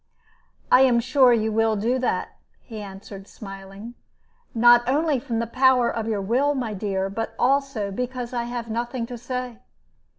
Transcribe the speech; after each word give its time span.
"I 0.71 0.81
am 0.81 0.99
sure 0.99 1.31
you 1.31 1.51
will 1.51 1.75
do 1.75 1.99
that," 1.99 2.29
he 2.59 2.81
answered, 2.81 3.27
smiling, 3.27 3.93
"not 4.55 4.81
only 4.89 5.19
from 5.19 5.37
the 5.37 5.45
power 5.45 5.91
of 5.91 6.07
your 6.07 6.21
will, 6.23 6.55
my 6.55 6.73
dear, 6.73 7.07
but 7.07 7.35
also 7.37 7.91
because 7.91 8.33
I 8.33 8.45
have 8.45 8.67
nothing 8.67 9.05
to 9.05 9.17
say. 9.19 9.59